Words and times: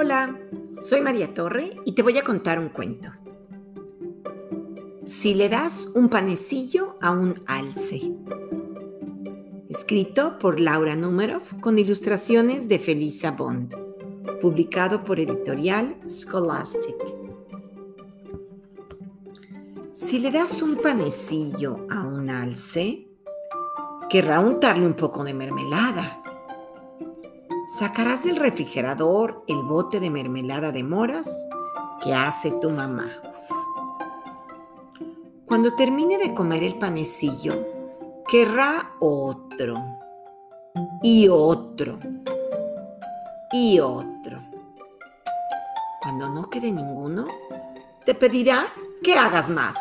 Hola, 0.00 0.38
soy 0.80 1.00
María 1.00 1.34
Torre 1.34 1.76
y 1.84 1.90
te 1.90 2.04
voy 2.04 2.16
a 2.18 2.22
contar 2.22 2.60
un 2.60 2.68
cuento. 2.68 3.08
Si 5.04 5.34
le 5.34 5.48
das 5.48 5.88
un 5.92 6.08
panecillo 6.08 6.96
a 7.02 7.10
un 7.10 7.42
alce. 7.46 8.14
Escrito 9.68 10.38
por 10.38 10.60
Laura 10.60 10.94
Numerov 10.94 11.58
con 11.60 11.80
ilustraciones 11.80 12.68
de 12.68 12.78
Felisa 12.78 13.32
Bond. 13.32 13.74
Publicado 14.40 15.02
por 15.02 15.18
editorial 15.18 15.98
Scholastic. 16.06 16.94
Si 19.94 20.20
le 20.20 20.30
das 20.30 20.62
un 20.62 20.76
panecillo 20.76 21.88
a 21.90 22.06
un 22.06 22.30
alce, 22.30 23.08
querrá 24.08 24.38
untarle 24.38 24.86
un 24.86 24.94
poco 24.94 25.24
de 25.24 25.34
mermelada 25.34 26.22
sacarás 27.68 28.24
del 28.24 28.36
refrigerador 28.36 29.44
el 29.46 29.62
bote 29.62 30.00
de 30.00 30.08
mermelada 30.08 30.72
de 30.72 30.82
moras 30.82 31.30
que 32.02 32.14
hace 32.14 32.50
tu 32.62 32.70
mamá. 32.70 33.10
Cuando 35.44 35.74
termine 35.74 36.16
de 36.16 36.32
comer 36.32 36.62
el 36.62 36.78
panecillo, 36.78 37.66
querrá 38.26 38.94
otro, 39.00 39.84
y 41.02 41.28
otro, 41.28 41.98
y 43.52 43.78
otro. 43.80 44.42
Cuando 46.00 46.30
no 46.30 46.48
quede 46.48 46.72
ninguno, 46.72 47.26
te 48.06 48.14
pedirá 48.14 48.64
que 49.02 49.14
hagas 49.14 49.50
más. 49.50 49.78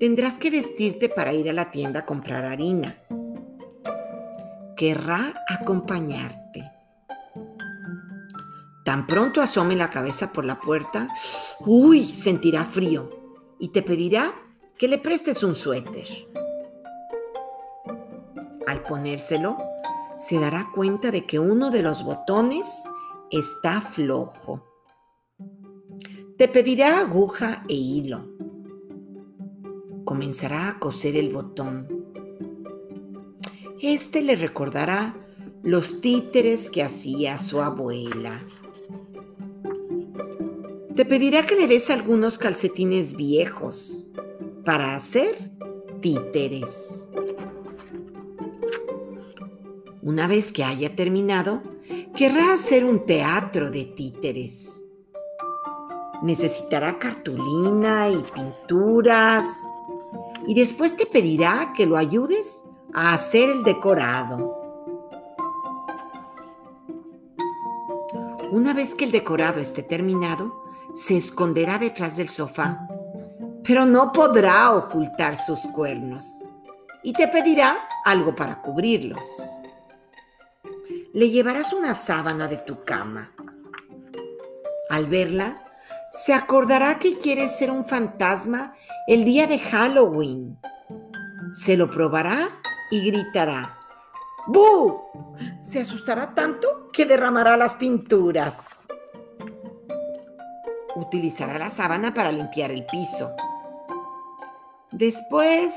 Tendrás 0.00 0.36
que 0.36 0.50
vestirte 0.50 1.08
para 1.08 1.32
ir 1.32 1.48
a 1.48 1.52
la 1.52 1.70
tienda 1.70 2.00
a 2.00 2.06
comprar 2.06 2.44
harina 2.44 3.01
querrá 4.76 5.34
acompañarte. 5.48 6.70
Tan 8.84 9.06
pronto 9.06 9.40
asome 9.40 9.76
la 9.76 9.90
cabeza 9.90 10.32
por 10.32 10.44
la 10.44 10.60
puerta, 10.60 11.08
uy, 11.60 12.04
sentirá 12.04 12.64
frío 12.64 13.10
y 13.58 13.68
te 13.68 13.82
pedirá 13.82 14.32
que 14.76 14.88
le 14.88 14.98
prestes 14.98 15.42
un 15.42 15.54
suéter. 15.54 16.08
Al 18.66 18.82
ponérselo, 18.82 19.56
se 20.16 20.38
dará 20.38 20.70
cuenta 20.74 21.10
de 21.10 21.26
que 21.26 21.38
uno 21.38 21.70
de 21.70 21.82
los 21.82 22.04
botones 22.04 22.82
está 23.30 23.80
flojo. 23.80 24.64
Te 26.36 26.48
pedirá 26.48 27.00
aguja 27.00 27.64
e 27.68 27.74
hilo. 27.74 28.28
Comenzará 30.04 30.68
a 30.68 30.78
coser 30.80 31.16
el 31.16 31.32
botón 31.32 32.01
este 33.82 34.22
le 34.22 34.36
recordará 34.36 35.16
los 35.64 36.00
títeres 36.00 36.70
que 36.70 36.84
hacía 36.84 37.36
su 37.38 37.60
abuela. 37.60 38.40
Te 40.94 41.04
pedirá 41.04 41.44
que 41.44 41.56
le 41.56 41.66
des 41.66 41.90
algunos 41.90 42.38
calcetines 42.38 43.16
viejos 43.16 44.08
para 44.64 44.94
hacer 44.94 45.50
títeres. 46.00 47.08
Una 50.00 50.28
vez 50.28 50.52
que 50.52 50.62
haya 50.62 50.94
terminado, 50.94 51.62
querrá 52.14 52.52
hacer 52.52 52.84
un 52.84 53.04
teatro 53.04 53.72
de 53.72 53.84
títeres. 53.84 54.84
Necesitará 56.22 57.00
cartulina 57.00 58.08
y 58.10 58.22
pinturas 58.32 59.46
y 60.46 60.54
después 60.54 60.96
te 60.96 61.06
pedirá 61.06 61.72
que 61.76 61.86
lo 61.86 61.96
ayudes 61.96 62.62
a 62.94 63.14
hacer 63.14 63.48
el 63.48 63.62
decorado. 63.62 64.60
Una 68.50 68.74
vez 68.74 68.94
que 68.94 69.04
el 69.04 69.12
decorado 69.12 69.60
esté 69.60 69.82
terminado, 69.82 70.64
se 70.94 71.16
esconderá 71.16 71.78
detrás 71.78 72.16
del 72.16 72.28
sofá, 72.28 72.86
pero 73.64 73.86
no 73.86 74.12
podrá 74.12 74.72
ocultar 74.72 75.36
sus 75.36 75.60
cuernos 75.68 76.44
y 77.02 77.12
te 77.12 77.28
pedirá 77.28 77.88
algo 78.04 78.34
para 78.34 78.60
cubrirlos. 78.60 79.58
Le 81.14 81.30
llevarás 81.30 81.72
una 81.72 81.94
sábana 81.94 82.46
de 82.46 82.58
tu 82.58 82.84
cama. 82.84 83.32
Al 84.90 85.06
verla, 85.06 85.64
se 86.10 86.34
acordará 86.34 86.98
que 86.98 87.16
quieres 87.16 87.56
ser 87.56 87.70
un 87.70 87.86
fantasma 87.86 88.74
el 89.06 89.24
día 89.24 89.46
de 89.46 89.58
Halloween. 89.58 90.58
Se 91.52 91.76
lo 91.76 91.88
probará 91.90 92.50
y 92.92 93.00
gritará. 93.06 93.78
¡Bu! 94.46 95.00
Se 95.62 95.80
asustará 95.80 96.34
tanto 96.34 96.90
que 96.92 97.06
derramará 97.06 97.56
las 97.56 97.74
pinturas. 97.74 98.86
Utilizará 100.94 101.58
la 101.58 101.70
sábana 101.70 102.12
para 102.12 102.30
limpiar 102.30 102.70
el 102.70 102.84
piso. 102.84 103.32
Después 104.90 105.74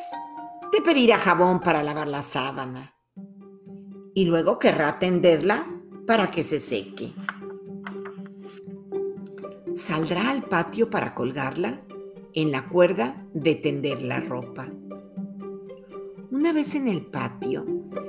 te 0.74 0.82
pedirá 0.82 1.18
jabón 1.18 1.62
para 1.62 1.84
lavar 1.84 2.10
la 2.10 2.22
sábana. 2.22 2.94
Y 4.14 4.26
luego 4.26 4.60
querrá 4.60 5.00
tenderla 5.00 5.66
para 6.06 6.30
que 6.32 6.44
se 6.44 6.60
seque. 6.60 7.14
Saldrá 9.74 10.32
al 10.32 10.44
patio 10.44 10.90
para 10.90 11.16
colgarla 11.16 11.80
en 12.34 12.52
la 12.52 12.68
cuerda 12.68 13.26
de 13.34 13.56
tender 13.56 14.02
la 14.02 14.20
ropa. 14.20 14.68
Una 16.38 16.52
vez 16.52 16.76
en 16.76 16.90
el 16.90 17.06
patio, 17.06 17.64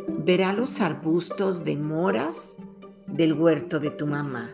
verá 0.08 0.52
los 0.52 0.80
arbustos 0.80 1.62
de 1.62 1.76
moras 1.76 2.58
del 3.06 3.34
huerto 3.34 3.78
de 3.78 3.92
tu 3.92 4.04
mamá. 4.04 4.50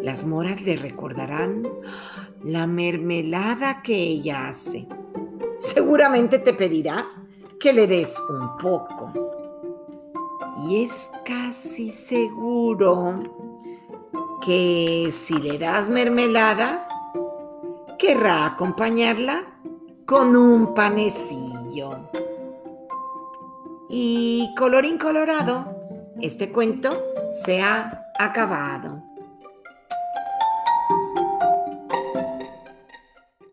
Las 0.00 0.24
moras 0.24 0.62
le 0.62 0.76
recordarán 0.76 1.68
la 2.44 2.68
mermelada 2.68 3.82
que 3.82 3.96
ella 3.96 4.46
hace. 4.46 4.86
Seguramente 5.58 6.38
te 6.38 6.54
pedirá 6.54 7.04
que 7.58 7.72
le 7.72 7.88
des 7.88 8.16
un 8.30 8.56
poco. 8.56 9.12
Y 10.68 10.84
es 10.84 11.10
casi 11.24 11.90
seguro 11.90 13.24
que 14.40 15.08
si 15.10 15.34
le 15.40 15.58
das 15.58 15.90
mermelada, 15.90 16.86
querrá 17.98 18.46
acompañarla 18.46 19.53
con 20.06 20.36
un 20.36 20.74
panecillo. 20.74 22.10
Y 23.88 24.54
colorín 24.56 24.98
colorado, 24.98 26.12
este 26.20 26.50
cuento 26.50 27.02
se 27.44 27.62
ha 27.62 28.10
acabado. 28.18 29.02